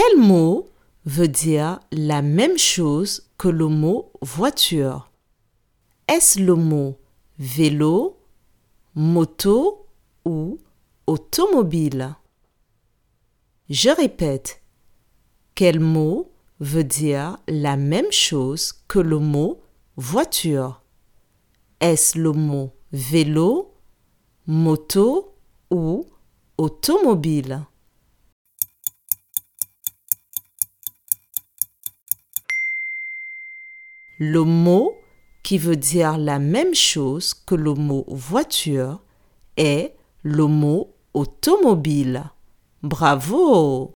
Quel 0.00 0.20
mot 0.20 0.68
veut 1.06 1.26
dire 1.26 1.80
la 1.90 2.22
même 2.22 2.56
chose 2.56 3.32
que 3.36 3.48
le 3.48 3.66
mot 3.66 4.12
voiture? 4.22 5.10
Est-ce 6.06 6.38
le 6.38 6.54
mot 6.54 7.00
vélo, 7.40 8.16
moto 8.94 9.88
ou 10.24 10.60
automobile? 11.08 12.14
Je 13.70 13.90
répète. 13.90 14.62
Quel 15.56 15.80
mot 15.80 16.30
veut 16.60 16.84
dire 16.84 17.38
la 17.48 17.76
même 17.76 18.12
chose 18.12 18.72
que 18.86 19.00
le 19.00 19.18
mot 19.18 19.60
voiture? 19.96 20.80
Est-ce 21.80 22.16
le 22.16 22.30
mot 22.30 22.70
vélo, 22.92 23.74
moto 24.46 25.34
ou 25.72 26.06
automobile? 26.56 27.64
Le 34.18 34.42
mot 34.42 34.94
qui 35.42 35.58
veut 35.58 35.76
dire 35.76 36.18
la 36.18 36.38
même 36.38 36.74
chose 36.74 37.34
que 37.34 37.54
le 37.54 37.74
mot 37.74 38.04
voiture 38.08 39.00
est 39.56 39.94
le 40.22 40.46
mot 40.46 40.94
automobile. 41.14 42.24
Bravo 42.82 43.92